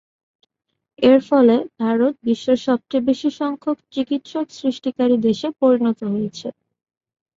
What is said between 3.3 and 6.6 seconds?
সংখ্যক চিকিৎসক সৃষ্টিকারী দেশে পরিণত হয়েছে।